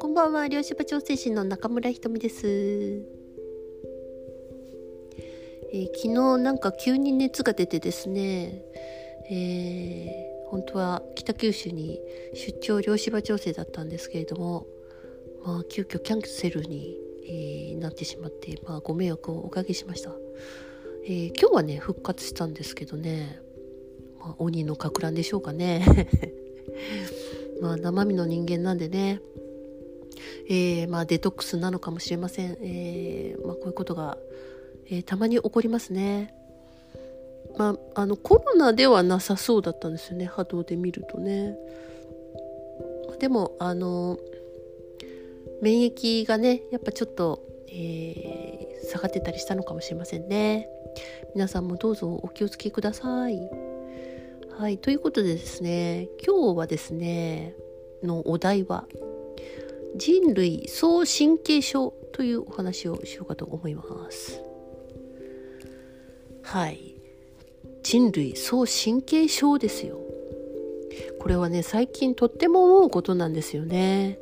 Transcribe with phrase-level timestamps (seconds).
[0.00, 2.46] こんばんは、漁師場調整士の中村ひとみです。
[2.48, 8.64] えー、昨日なんか急に熱が出てですね、
[9.30, 12.00] えー、本当は北九州に
[12.32, 14.66] 出張漁師場調整だったんですけれども、
[15.44, 16.96] まあ、急遽キャンセルに、
[17.26, 20.14] えー、なってしまって、まあ、ご迷惑をおかけしました。
[21.04, 23.42] えー、今日はね復活したんですけどね、
[24.24, 25.84] まあ、鬼のかく乱でしょうかね。
[27.60, 29.20] まあ生身の人間なんでね、
[30.48, 34.18] えー、まあデトックスなのかもしれません、えー、まあ、こういうことが、
[34.90, 36.34] えたまに起こりますね。
[37.56, 40.24] まあ、あのコロナではなさそうだったんですよね。
[40.24, 41.56] 波動で見るとね。
[43.20, 44.18] でもあの
[45.62, 50.68] 免疫がねやっぱちょっと、え、下がってたりしたのかもしれませんね。
[51.34, 53.63] 皆さんもどうぞお気をつけください。
[54.56, 57.54] はいということでですね今日はですね
[58.04, 58.86] のお題は
[59.96, 64.42] 人類総神経症というお話をしようかと思います。
[66.42, 66.94] はい。
[67.82, 69.98] 人類総神経症ですよ。
[71.20, 74.18] これはね最近とっても思うことなんですよね。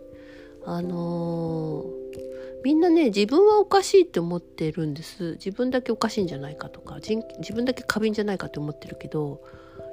[0.65, 5.33] あのー、みんなね自分はおかしいって思ってるんです。
[5.33, 9.43] 自分だけおかしいんじゃないかとか自分だけ過敏じゃないかって思ってるけど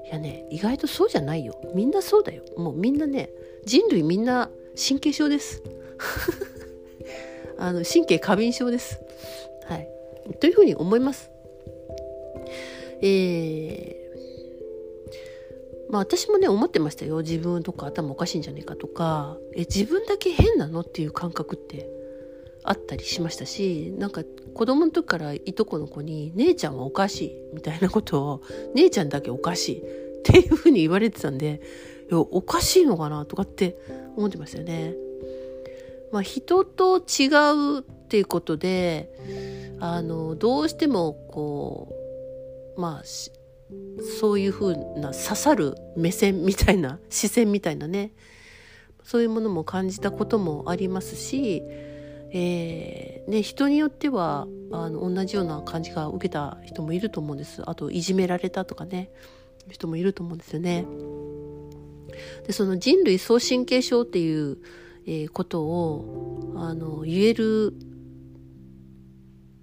[0.10, 1.56] いやね意外とそうじゃないよ。
[1.76, 2.44] みんなそうだよ。
[2.58, 3.30] もうみんなね
[3.64, 5.62] 人類みんな神経症です。
[7.60, 9.00] あの神経過敏症です。
[9.66, 9.88] はい。
[10.40, 11.30] というふうに思います。
[13.02, 17.18] えー、まあ私もね思ってましたよ。
[17.18, 19.38] 自分とか頭おかしいんじゃないかとか。
[19.54, 20.80] え自分だけ変なの？
[20.80, 21.88] っていう感覚って。
[22.70, 24.22] あったりしましたしなんか
[24.54, 28.42] 子供の時からいとこの子に「姉ちゃんはおかしい」みたいなことを
[28.76, 31.62] 「姉ちゃんだけおかしい」っていうふうに言われてたんで
[32.12, 33.76] いやおかしいのかなとかって
[34.16, 34.96] 思ってましたよね。
[36.12, 37.28] まあ、人と違
[37.78, 39.12] うっていうことで
[39.80, 41.96] あのどうしてもこ
[42.78, 43.04] うまあ
[44.20, 48.12] そういうふうな刺さる目線みたいな視線みたいなね
[49.04, 51.64] そういうものも感じたこともありますし、
[52.32, 57.64] えーね、人によってはあの同じような感じが受けた人もいると思うんです。
[57.68, 59.12] あといじめられたとかね。
[59.70, 60.86] 人もいると思うんですよね。
[62.48, 64.58] でその人類総神経症っていう、
[65.06, 67.74] えー、ことをあの言える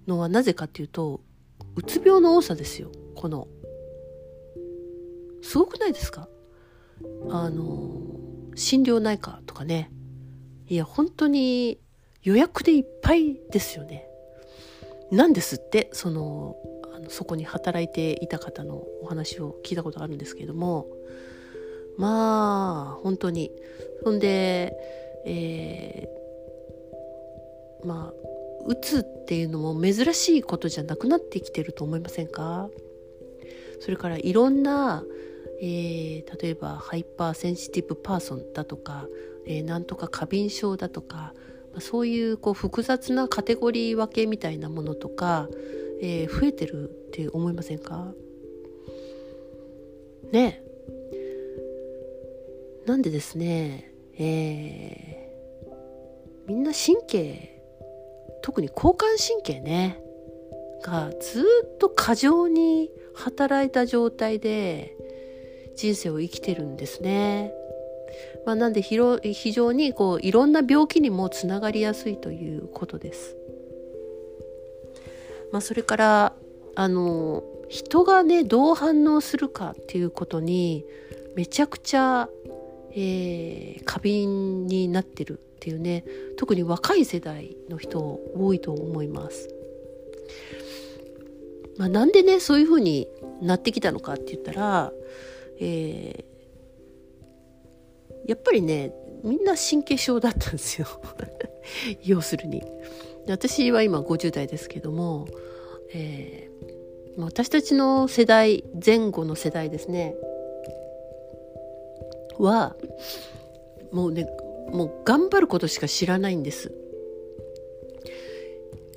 [0.07, 1.21] のはなぜかっていうと
[1.75, 2.89] うつ病の多さですよ。
[3.15, 3.47] この。
[5.41, 6.29] すごくないですか？
[7.29, 8.01] あの
[8.55, 9.91] 心療内科とかね。
[10.67, 11.79] いや本当に
[12.27, 14.05] 予約でいっぱいですよね。
[15.11, 16.57] なんですってその
[16.93, 20.87] あのそこに働いていた方のお話を聞いたことあるんですけれども。
[21.97, 23.51] まあ本当に。
[24.03, 24.73] そんで、
[25.25, 28.13] えー、まあ
[28.67, 32.69] うつっていうのも珍しいことじゃなくなってきてると思いませんか？
[33.79, 35.03] それからいろんな、
[35.61, 39.07] えー、例えば hyper sensitive person だとか、
[39.45, 41.33] えー、なんとか過敏症だとか、
[41.79, 45.47] そういうこう複雑なカテゴリー分けみたいなものとか、
[46.01, 48.13] えー、増えてるって思いませんか？
[50.31, 50.63] ね
[52.85, 57.61] なんでですね、えー、みんな神経
[58.41, 60.01] 特に交感神経ね
[60.83, 64.95] がずっと過剰に働いた状態で
[65.75, 67.53] 人生を生きてるんですね。
[68.47, 68.95] まあ、なんで非
[69.51, 73.35] 常にこういろんな病気にもつながりやすいということです。
[75.51, 76.33] まあ、それから
[76.73, 80.85] あの人がねどう反応するかっていうことに
[81.35, 82.29] めちゃくちゃ、
[82.91, 86.05] えー、過敏になってるっていうね
[86.37, 87.99] 特に若い世代の人
[88.33, 89.49] 多いと思います。
[91.77, 93.09] まあ、なんでねそういうふうに
[93.41, 94.93] なってきたのかって言ったら、
[95.59, 96.36] えー、
[98.27, 98.93] やっぱりね
[99.23, 100.87] みんな神経症だったんですよ
[102.03, 102.63] 要するに。
[103.29, 105.27] 私は今50代ですけども、
[105.93, 110.15] えー、私たちの世代前後の世代ですね
[112.39, 112.77] は
[113.91, 114.29] もうね
[114.71, 116.71] もう頑張ることしか知らないんです。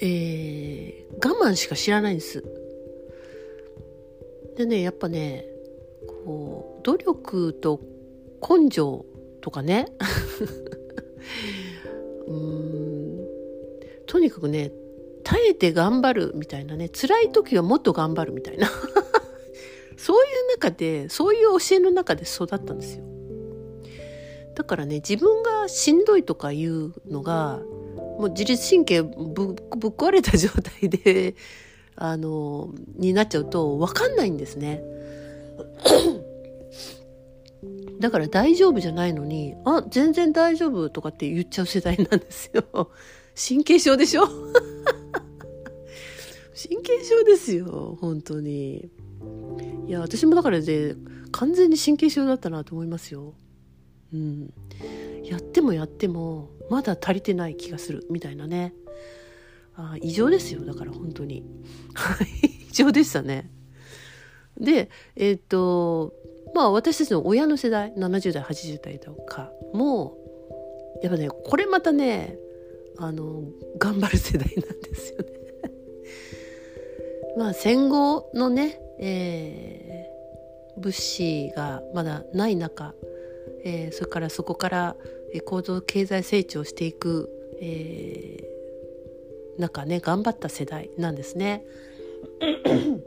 [0.03, 2.45] えー、我慢しか知らないんです。
[4.57, 5.47] でねやっぱね
[6.07, 7.81] こう努力と
[8.41, 9.05] 根性
[9.41, 9.87] とかね。
[12.27, 13.27] うん。
[14.07, 14.73] とにかくね
[15.25, 18.71] 耐えて頑張るみたいなね辛い時はもっと頑張るみたいな。
[19.97, 23.05] そういう中でそういう教えの中で育ったんですよ。
[24.55, 27.61] だからね自分がしんどいとかいうのが
[28.19, 31.35] もう自律神経ぶぶっ壊れた状態で
[31.97, 34.83] あのになっちゃうと分かんないんですね。
[38.01, 42.91] だから大丈夫じゃないのに「あ全然大丈夫」とかって言っちゃう世代なんですよ。
[43.37, 44.27] 神経症でしょ？
[46.53, 48.91] 神経症ですよ本当に。
[49.87, 50.97] いや私もだからで
[51.31, 53.35] 完全に神経症だったなと思いますよ。
[54.13, 54.53] うん、
[55.25, 58.75] やってもやってもまだ足りてない気がするみたいなね
[59.75, 61.45] あ異常ですよだから本当に
[61.95, 62.27] はい
[62.71, 63.51] 異常でしたね
[64.59, 66.13] でえっ、と
[66.55, 70.17] まあ私たちの親の世代70代80代とかも
[71.03, 72.37] やっぱねこれまたね
[72.99, 73.43] あの
[73.79, 75.25] 頑張る世代なんですよね
[77.39, 82.95] まあ戦後のね、えー、物資がまだない中
[83.65, 84.97] えー、それからそこから
[85.45, 87.29] 構造経済成長していく、
[87.61, 91.65] えー、中ね頑張った世代なんですね。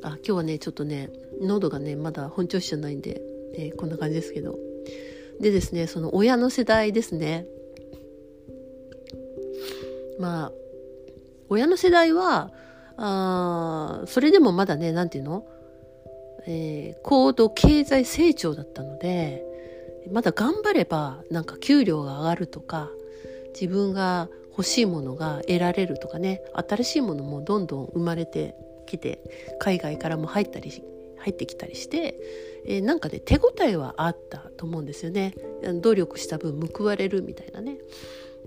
[0.00, 3.20] あ今日はねちょっとね喉がねまだ本調子じゃないんで、
[3.54, 4.58] えー、こんな感じですけど。
[5.40, 7.46] でですねその親の世代ですね。
[10.18, 10.52] まあ
[11.48, 12.50] 親の世代は
[12.96, 15.46] あそれでもまだね何て言うの？
[16.46, 19.44] えー、高度経済成長だったので
[20.10, 22.88] まだ頑張ればなんか給料が上がるとか
[23.52, 28.54] 自分が欲しいものが得られるとかね新しいものもどんどん生まれて
[28.86, 29.20] きて
[29.60, 30.72] 海外からも入ったり
[31.28, 32.16] 入ってきたりして、
[32.66, 35.34] えー、なんかね手応えはあったと思うんですよね。
[35.82, 37.78] 努力した分報われるみたいなね。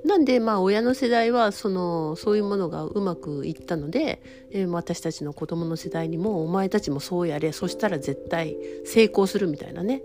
[0.03, 10.01] なんでまあ親の世代はそのそういうものがうまくいったので、えー、私たちの子供の世代にもお前たちもそうやれそしたら絶対成功するみたいなね、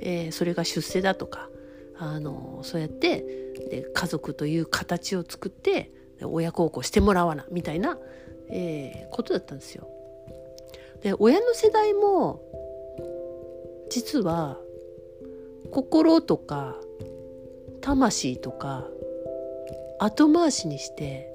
[0.00, 1.48] えー、それが出世だとか
[1.98, 3.24] あのそうやって
[3.68, 5.90] で家族という形を作って
[6.22, 7.98] 親孝行してもらわなみたいな、
[8.48, 9.88] えー、ことだったんですよ。
[11.02, 12.42] で親の世代も
[13.90, 14.58] 実は
[15.70, 16.76] 心とか
[17.80, 18.88] 魂とか
[19.98, 21.30] 後回しにして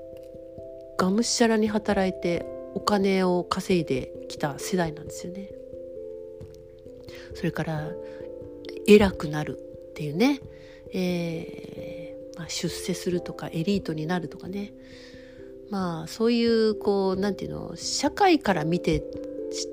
[0.97, 5.49] がむしゃらに働いてお金を稼いできた世代なんですよね。
[7.33, 7.91] それから
[8.87, 9.57] 偉くなる
[9.91, 10.41] っていうね、
[10.93, 14.73] えーまあ、出世するとかエリートになるとかね
[15.69, 19.03] まあそういうこうなんていうの社会から見て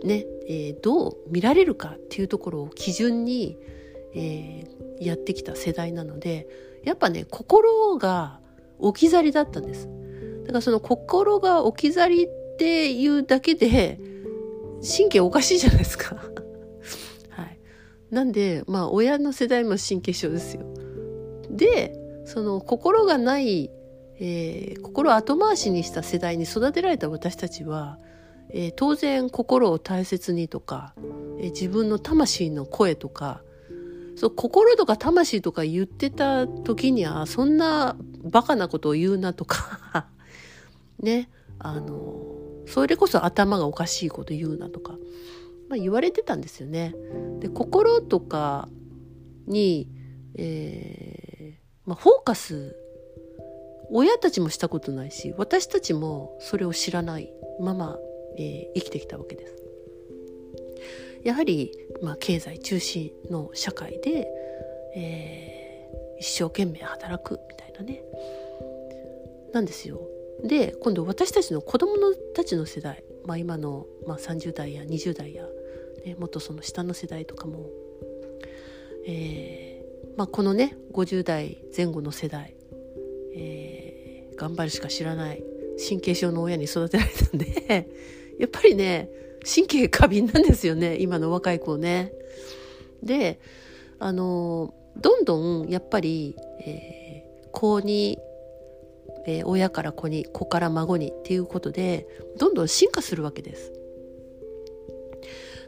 [0.05, 3.59] ね、えー、どう見られるかっていうところを基準に、
[4.15, 6.49] えー、やってきた世代なので
[6.85, 8.41] やっぱね心が
[8.79, 9.89] 置き去りだったんです。
[10.43, 12.29] だからその心が置き去りっ
[12.59, 14.01] ていうだけで
[14.83, 16.17] 神経おかしいじゃないですか。
[17.31, 17.59] はい。
[18.11, 20.63] なんで、まあ親の世代も神経症ですよ。
[21.51, 23.71] で、その心がない、
[24.21, 27.99] えー、心を後回しにした世代に育てられた私たちは、
[28.51, 30.95] えー、当然心を大切にとか、
[31.39, 33.43] えー、自分の魂の声とか
[34.17, 40.09] そう心とか魂とか言ってた時にはそんなバカなことを言うなとか
[40.99, 42.27] ねあの
[42.67, 44.99] それこそ頭がおかしいこと言うなとか、
[45.69, 46.95] まあ、言われてたんですよね。
[47.39, 48.69] で心とか
[49.47, 49.89] に、
[50.35, 52.77] えーまあ、フォーカス
[53.91, 57.99] 親たちもしたことないし私たちもそれを知らないまま、
[58.39, 59.57] えー、生きてきたわけです。
[61.25, 64.29] やはり、まあ、経済中心の社会で、
[64.95, 68.03] えー、一生懸命働くみたいなね
[69.53, 70.01] なんですよ。
[70.45, 75.45] で今度私たちの子供のたちの世代、まあ、今の、まあ、30代や20代や、
[76.07, 77.67] ね、もっとその下の世代とかも、
[79.05, 82.55] えーまあ、このね50代前後の世代、
[83.35, 85.43] えー、頑張るしか知らない
[85.89, 87.89] 神経症の親に育てられたんで
[88.39, 89.09] やっぱりね
[89.45, 92.13] 神経過敏なんですよね今の若い子ね。
[93.03, 93.39] で
[93.99, 98.19] あのどんどんやっぱり、えー、子に、
[99.27, 102.07] えー、親から子に子から孫にっていうことで
[102.39, 103.73] どんどん進化するわけです。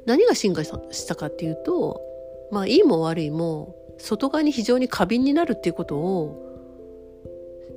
[0.07, 2.01] 何が進化したかっていうと
[2.51, 6.47] まあいいも悪いも外側に非常に過敏になるっていうことを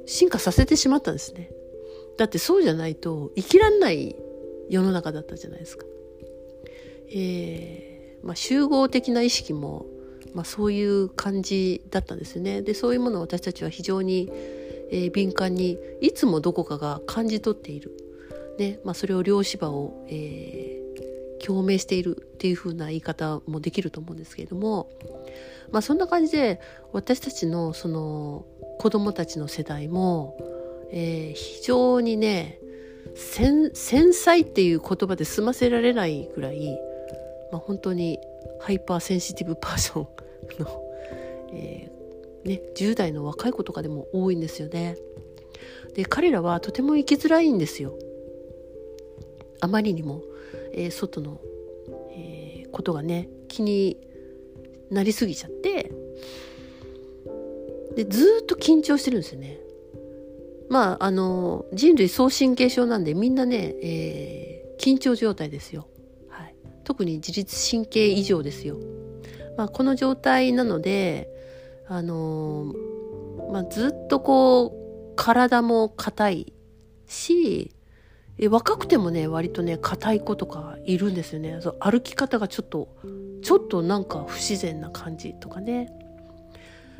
[0.05, 1.51] 進化させてしまったんですね。
[2.17, 4.15] だってそうじゃないと生きらんない
[4.69, 5.85] 世の中だったじゃないですか。
[7.09, 7.93] えー
[8.23, 9.85] まあ、集合的な意識も、
[10.33, 12.61] まあ、そういう感じだったんですよね。
[12.61, 14.31] でそういうものを私たちは非常に、
[14.89, 17.91] えー、敏感にいつもどこかが感じ取っている。
[18.57, 24.91] ねまあ、それを量子場を、えー、共鳴しているっていう風な言い方もできると思うんですけれども
[25.71, 28.45] まあそんな感じで私たちのその
[28.77, 30.37] 子供たちの世代も、
[30.91, 32.59] えー、非常にね
[33.15, 36.79] 繊細っていう言葉で済ませられないぐらい、
[37.51, 38.19] まあ、本当に
[38.59, 40.07] hyper sensitive person
[40.61, 40.83] の、
[41.53, 44.97] えー、ね、10代の若い子とかでも多いんですよね。
[45.93, 47.97] で彼らはとても生きづらいんですよ。
[49.59, 50.23] あまりにも、
[50.73, 51.39] えー、外の、
[52.11, 53.97] えー、ことがね気に
[54.89, 55.91] なりすぎちゃって
[57.95, 59.62] でずっと緊張してるんですよね。
[60.69, 65.87] まああの人類総神経症なんでみんなね、えー、緊張状態ですよ。
[66.29, 68.77] はい、特に自律神経異常ですよ。
[69.57, 71.29] まあ、この状態なので
[71.87, 72.73] あの
[73.51, 74.73] まあ、ずっとこ
[75.11, 76.53] う体も硬い
[77.05, 77.71] し
[78.39, 82.89] え若くてもね割とね硬い子とかいるんですよねそう歩き方がちょっと
[83.43, 85.91] ちょっとなんか不自然な感じとかね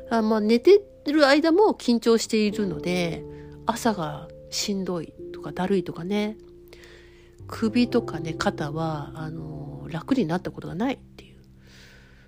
[0.10, 3.24] あまあ寝てる間も緊張しているので
[3.66, 6.38] 朝がしんどいとかだるいとかね。
[7.48, 11.38] 首とかね肩はあの楽になったことがないっていう。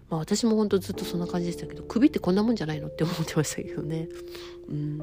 [0.09, 4.07] まあ私もほんとずっとそんな感じでしたけど首ってこんなもんじゃないのって思ってましたけどね。
[4.69, 4.97] うん。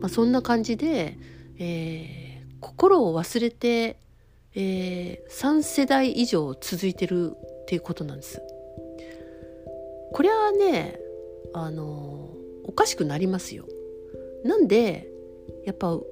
[0.00, 1.18] まあそんな感じで、
[1.58, 3.98] えー、心を忘れて、
[4.54, 8.42] えー、3世代以上続いてるっていうことなんです。
[10.12, 10.98] これはね
[11.52, 13.66] あのおかしくなりますよ。
[14.44, 15.08] なんで
[15.64, 16.04] やっぱう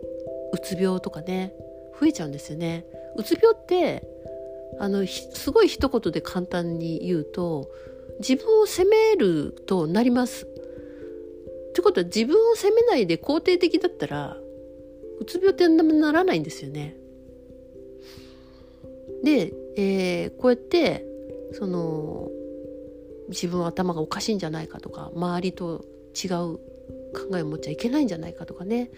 [0.62, 1.54] つ病とかね
[1.98, 2.84] 増えちゃうんですよね。
[3.16, 4.06] うつ病って
[4.78, 7.70] あのすごい一言で簡単に言うと
[8.18, 10.44] 自分を責めるとなります。
[10.44, 10.48] っ
[11.72, 14.38] てことは自分を責めないで肯定的だったら
[15.20, 16.96] うつ病ってならないんですよね。
[19.22, 21.04] で、えー、こうやって
[21.52, 22.30] その
[23.28, 26.58] 自分は頭がおかしいんじゃないかとか周りと違う
[27.14, 28.90] 考えを持っちゃいけないんじゃないかとかね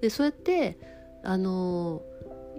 [0.00, 0.78] でそうやって
[1.22, 2.02] あの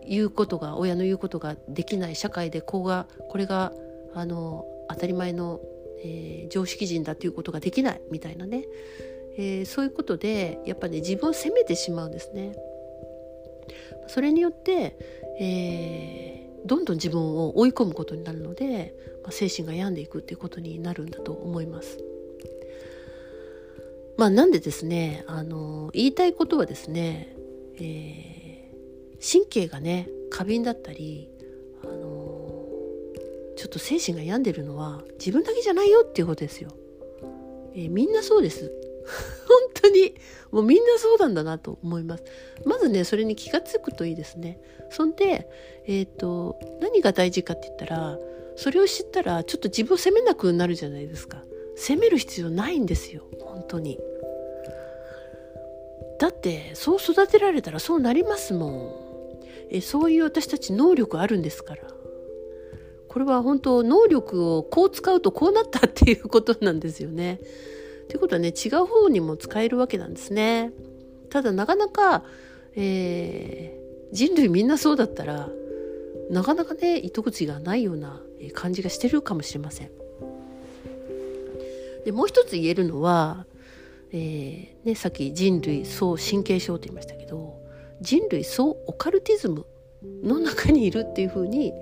[0.07, 3.73] 言うことが親の言うことができない社会でこうがこれが
[4.13, 5.59] あの当たり前の、
[6.03, 8.65] えー、常識人だっていうことができないみたいなね、
[9.37, 12.55] えー、そういうことでやっぱね自分を責めてしまうんですね。
[14.07, 14.95] それによって、
[15.39, 21.97] えー、どんどん自分を追い込むことになるので、まあ、精神が病んでいくっていうことになるんだと思います。
[24.17, 27.35] まあなんでですねあの言いたいことはですね、
[27.77, 31.29] えー、神経がね過敏だったり
[31.83, 31.95] あの
[33.57, 36.71] ちょっと精神が病んでるのは自分だけじゃないよっていうことですよ。
[37.73, 38.71] えー、みんなそうです。
[39.47, 40.15] 本当に
[40.51, 42.23] もうみんなそうなんだなと思います。
[42.65, 44.59] まずねそれに気が付くといいですね。
[44.89, 45.47] そんで、
[45.85, 48.19] えー、と何が大事かって言ったら
[48.55, 51.43] それを知ったらちょっと自分を責めなくなるじゃないですか。
[51.75, 53.99] 責める必要ないんですよ本当に
[56.19, 59.05] だってそう育てられたらそうなりますもん
[59.69, 61.83] えそういう私たち能力あるんですから
[63.15, 67.39] これは本当能力をこう使うとこうなったっていうことなんですよね。
[68.09, 70.73] ということはね違う方にも使えるわけなんですね。
[71.29, 72.25] ただなかなか、
[72.75, 75.47] えー、人類みんなそうだったら
[76.29, 78.21] なかなかね糸口がないような
[78.53, 79.91] 感じがしてるかもしれません。
[82.05, 83.45] でもう一つ言えるのは、
[84.11, 87.59] えーね、さっき人類総神経症と言いましたけど
[87.99, 89.65] 人類総オカルティズム
[90.23, 91.73] の中にいるっていうふうに、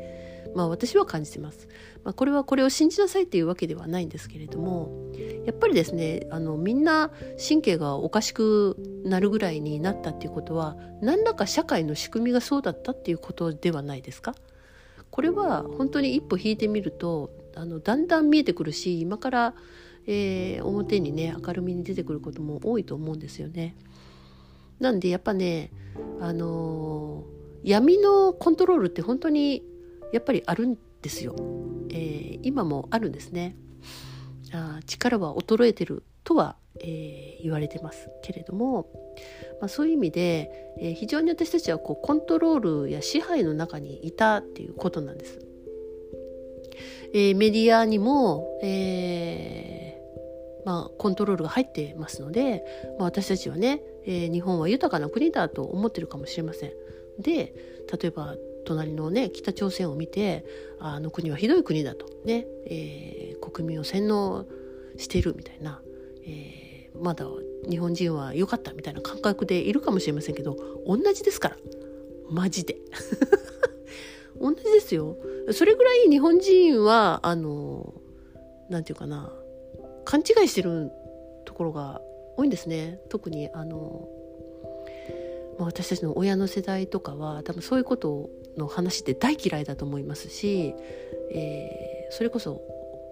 [0.56, 1.68] まあ、私は感じてます。
[2.04, 5.12] まあ、これはこれを信じなさいっていうわけではないんですけれども
[5.46, 7.12] やっぱりですねあのみんな
[7.48, 14.36] 神経がおかしくなるぐらいになったっていうことは何らか社会の仕組みがそうだったっていうことではないですか？
[15.12, 19.54] これは本当に一歩引いてみるとあのだんだん見えてくるし今から
[20.06, 23.76] えー、表にね明るみに出てくることも多いと思うんですよね。
[24.80, 25.72] なんでやっぱね
[26.20, 29.64] あのー、闇のコントロールって本当に
[30.12, 31.36] やっぱりあるんですよ。
[31.90, 33.56] えー、今もあるんですね。
[34.54, 38.88] あ力は衰えてるとは、えー、言われてますけれども、
[39.60, 45.40] まあ、そういう意味で、えー、非常に私たちはこうコントロールや支配の中にいたっていうことなんです。
[47.14, 49.83] えー、メディアにも、え
[50.66, 52.64] まあ、コントロールが入ってますので、
[52.98, 56.72] まあ、私たちはね、えー、日本は豊かな国だと思ってるかもしれません。
[57.20, 57.54] で
[57.92, 60.46] 例えば隣のね北朝鮮を見て
[60.80, 62.06] あの国はひどい国だと。
[62.26, 64.46] ね、えー、国民を洗脳
[64.98, 65.82] しているみたいな、
[66.26, 67.26] えー、まだ
[67.70, 70.56] 日本人は良かったみたいな感覚でいるかもしれませんけど
[70.88, 71.58] 同じですから。
[72.30, 72.78] マジで。
[74.40, 75.18] 同じですよ。
[75.52, 77.94] それぐらい日本人はあの
[78.70, 79.32] なんていうかな。
[80.04, 80.92] 勘違いしてる
[81.46, 82.02] ところが
[82.38, 84.08] 多いんですね特にあの、
[85.58, 90.74] まあ、私たちの親の世代とかは多分そういうことの話って大嫌いだと思いますし、
[91.32, 92.62] えー、それこそ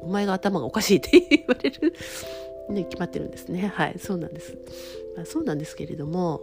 [0.02, 1.94] お前が頭がおかしいって言われる
[2.70, 3.68] ね、決まってるんですね。
[3.68, 4.56] はい、そうなんです。
[5.16, 6.42] まあ、そうなんですけれども、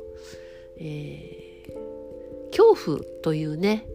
[0.76, 3.86] えー、恐怖というね、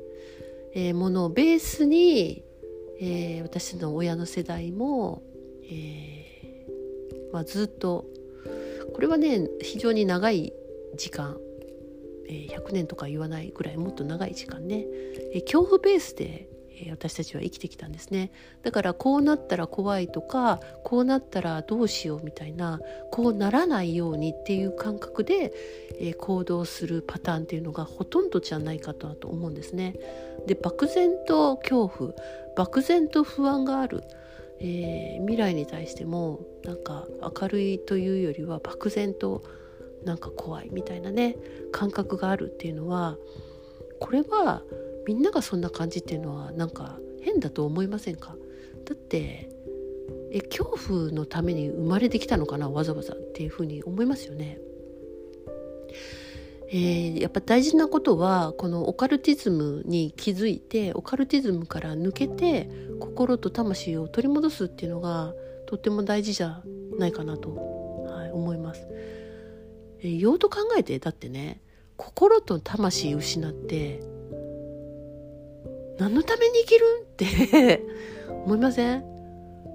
[0.73, 2.43] えー、ものをベースに、
[2.99, 5.21] えー、私の親の世代も、
[5.63, 5.67] え
[7.33, 8.05] ま、ずっと。
[8.93, 10.53] これはね非常に長い
[10.95, 11.37] 時間、
[12.27, 14.85] え100年とか言わないぐらいもっと長い時間ね、
[15.33, 16.47] え恐怖ベースで
[16.91, 18.31] 私たちは生きてきたんですね。
[18.61, 22.79] だからこうなったら怖いとかこうなったらどうしようみたいな
[23.11, 25.53] こうならないようにっていう感覚で、
[25.99, 29.95] え行動するパターンっていうのがほとんどじゃないかとと思うんですね。
[30.45, 32.11] で漠然と恐怖
[32.55, 34.03] 漠然と不安がある、
[34.65, 37.05] えー、未来に対してもなんか
[37.41, 39.43] 明るいというよりは漠然と
[40.05, 41.35] なんか怖いみたいなね
[41.73, 43.17] 感覚があるっていうのは
[43.99, 44.63] これは
[45.05, 48.37] みんながそんな感じっていうのはなんか変だと思いませんか？
[48.85, 49.49] だって
[50.31, 54.59] え恐怖のために生まれてきたのかなわざわざっていうふうに思いますよね。
[56.75, 62.67] えー、やっぱ大事なことはこのオカルティズムに気づいてオカルティズムから抜けて
[62.99, 65.35] 心と魂を取り戻すっていうのが
[65.67, 66.63] とっても大事じゃ
[66.97, 67.53] ないかなと、
[68.07, 68.87] はい、思います。
[69.99, 71.61] えー、用途考えてだってね
[71.95, 73.99] 心と魂失って
[75.99, 77.83] 何のために生きるんって
[78.45, 79.05] 思いません？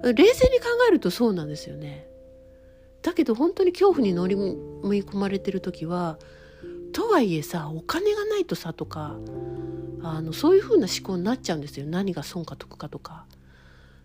[0.03, 2.09] 冷静に考えるとそうなんですよね。
[3.01, 6.19] だけど本当に恐怖に乗り込まれてる時は
[6.91, 9.17] とはいえさお金がないとさとか
[10.01, 11.85] あのそういう風な思考になっちゃうんですよ。
[11.85, 13.25] 何が損か得かとか、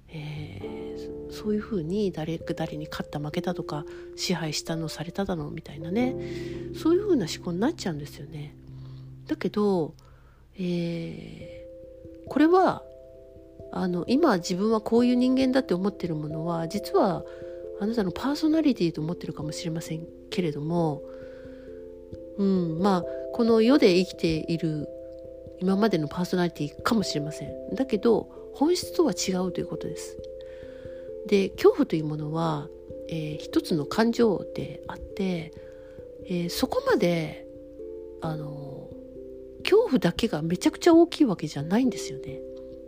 [0.09, 3.85] えー、そういう風に誰誰に勝った負けたとか
[4.17, 6.17] 支配したのされただのみたいなね。
[6.77, 8.57] そういう風な思考になっちゃうんですよね。
[9.27, 9.95] だけど、
[10.57, 11.65] えー
[12.27, 12.83] これは
[13.73, 17.25] あの今自分はこういう人間だって思ってるものは実は
[17.81, 21.03] あなたのパーソナリティと思ってるかもしれませんけれども、
[22.39, 24.89] うん、まあこの世で生きている
[25.61, 27.75] 今までのパーソナリティかもしれません。
[27.75, 30.17] だけど本質とは違うということです。
[31.27, 32.69] で恐怖というものは、
[33.09, 35.53] えー、一つの感情であって、
[36.27, 37.47] えー、そこまで
[38.21, 38.91] あの
[39.63, 42.41] 恐怖だけがめちゃくちゃ大きいわけじゃないんですよね。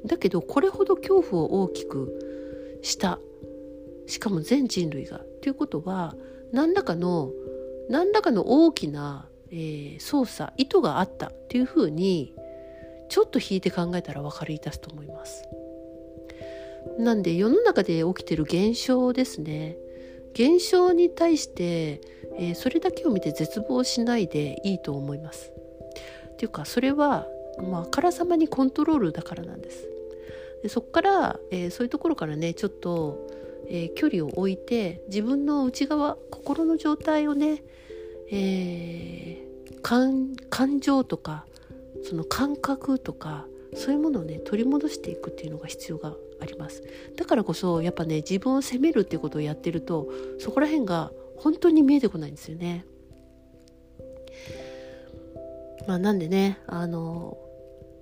[0.04, 3.18] だけどこれほど恐怖を大きくした
[4.06, 5.20] しかも全人類が。
[5.40, 6.14] ということは
[6.52, 7.32] 何らかの
[7.88, 12.34] 何らかの大きな、えー、操作意図があったというふうに
[13.08, 15.48] ちょっと引いて考えたら分かり出すと思います。
[16.98, 19.76] なんで世の中で起きてる現象ですね
[20.34, 22.00] 現象に対して、
[22.38, 25.50] えー、それだけを見て絶望しないでいいと思います。
[26.32, 27.26] っていうかそれは
[27.58, 29.88] もうあからさまにコントロールだからなんです。
[30.62, 33.26] でそこから、えー、そういうところからねちょっと、
[33.68, 37.62] えー、距離を置いて自分の内側心の状態をね、
[38.30, 41.44] えー、感情とか
[42.02, 46.82] その感覚とかそういうものをね取り戻していくっていうのが必要があります。
[47.16, 50.08] だからこそやっぱね自分を責めるっていうことをやってると
[50.38, 52.84] そこら辺が本当に見えてこないんですよね。
[55.86, 57.36] まあなんでねあの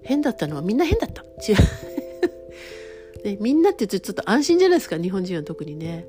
[0.03, 1.23] 変だったのはみんな変だった。
[1.23, 1.57] 違う。
[3.25, 6.07] ね、みんなって言うとちょっと安心じゃないですか日本人は特にね。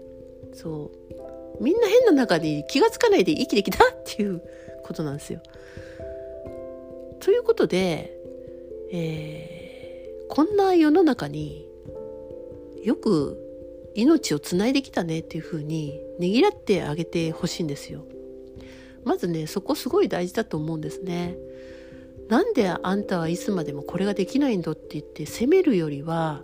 [0.53, 1.14] そう。
[1.59, 4.41] みんな変な中に気が付かないで生きてきたっていう
[4.83, 5.41] ことなんですよ。
[7.19, 8.17] ということで、
[8.91, 11.67] えー、こんな世の中に
[12.83, 13.41] よく
[13.95, 18.05] 命をつないできたねっていうふうにねぎらってあげてほしいんですよ。
[19.03, 21.37] まずねそこすごい大事だと思うんですね。
[22.27, 26.41] なんであんたはいつまでもこれができないんだって言って責めるよりは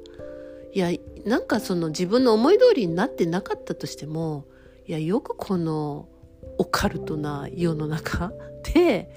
[0.73, 0.89] いや
[1.25, 4.45] なんかその自分の思い通りになってなかったとしても
[4.91, 6.09] いやよくこの
[6.57, 8.33] オカルトな世の中
[8.75, 9.09] で、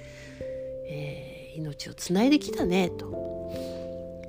[0.87, 3.51] えー、命をつないできたねと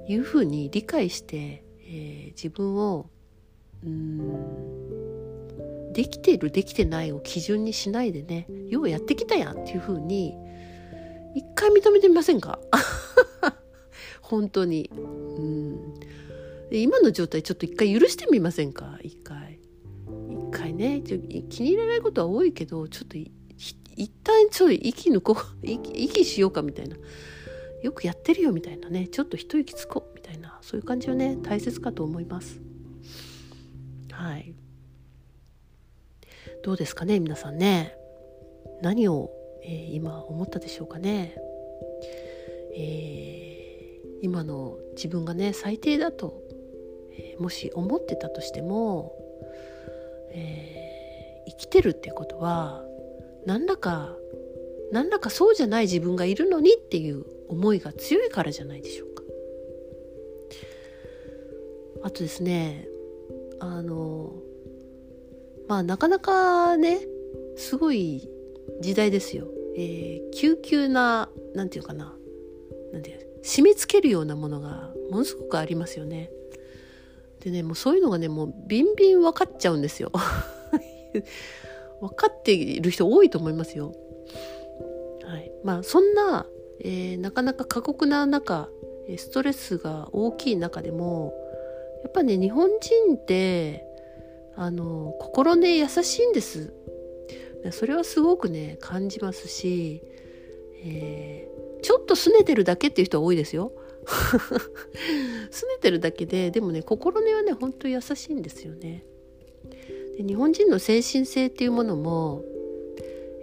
[0.08, 3.06] いうふうに理解して、えー、自分を
[3.84, 10.34] うんできているできてないを基準にしないでねようやってきたやんっていうふうに
[11.36, 12.58] 一回認めてみませんか？
[14.20, 14.90] 本当に。
[14.92, 15.94] うん
[16.72, 18.98] 今の状態ちょっと一回許してみませんか？
[19.00, 19.55] 一回。
[20.58, 26.96] 回ね気に入らないことは多いけどちょっと一旦ちょっと息抜こう 息息しようかみたいな。
[27.82, 29.06] よくやってるよみたいなね。
[29.06, 30.58] ちょっと一息つこうみたいな。
[30.62, 32.60] そういう感じはね大切かと思います。
[34.10, 34.54] はい。
[36.62, 37.96] どうですかね皆さんね。
[38.82, 39.30] 何を、
[39.62, 41.36] えー、今思ったでしょうかね。
[42.74, 46.42] えー、今の自分がね最低だと、
[47.12, 49.25] えー、もし思ってたとしても、
[50.36, 52.84] えー、生きてるってことは
[53.46, 54.14] 何らか
[54.92, 59.22] 何らかそうじゃない自分がいるのにっていう思いが強いからじゃないでしょうか。
[62.02, 62.86] あとですね
[63.58, 64.34] あの
[65.66, 67.00] まあなかなかね
[67.56, 68.28] すごい
[68.80, 69.48] 時代ですよ。
[69.76, 72.14] えー、急急な何て言うかな
[72.92, 76.30] なんて締め付けるようなものがものすごくありますよね。
[77.40, 80.10] でねもうそういうのがねもうビンビン分かっちゃうんですよ。
[82.00, 83.92] 分かっている人多いと思いますよ。
[85.24, 86.46] はい、まあそんな、
[86.80, 88.68] えー、なかなか過酷な中
[89.16, 91.32] ストレスが大きい中でも
[92.02, 93.86] やっぱね日本人って
[94.56, 96.72] あの心ね優しいんです
[97.70, 100.02] それはすごくね感じますし、
[100.84, 103.72] えー、ちょっと拗ねてるだけっていう人は多いですよ
[104.06, 109.04] 拗ねてるだけででもね心根はね本当優しいんですよね
[110.16, 112.42] で日本人の精神性っていうものも、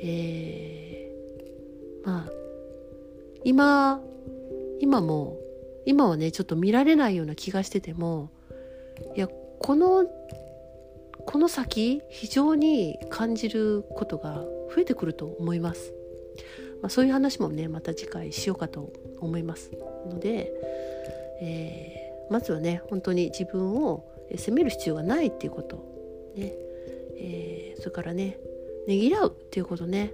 [0.01, 2.31] えー、まあ
[3.43, 4.01] 今
[4.79, 5.37] 今も
[5.85, 8.29] 今はねちょっと見られないような気がしてても
[9.15, 10.05] いやこの
[11.25, 15.93] この先非常に感じることが増えてくると思います。
[16.81, 19.71] まあ、そういう話もねまた次回しようかと思います
[20.07, 20.51] ので、
[21.41, 24.03] えー、まずはね本当に自分を
[24.35, 25.77] 責める必要がないっていうこと
[26.35, 26.53] ね、
[27.17, 28.37] えー、それからね
[28.87, 30.13] ねぎらうっていうことね、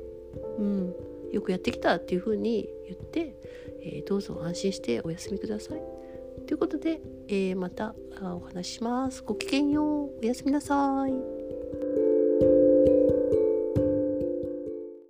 [0.58, 0.93] うん、
[1.32, 3.36] よくやってきたっていうふうに言って、
[3.82, 5.82] えー、どうぞ安心してお休みください。
[6.47, 9.23] ということで、えー、またお話しします。
[9.23, 10.19] ごきげんよう。
[10.21, 11.38] おやすみなさい。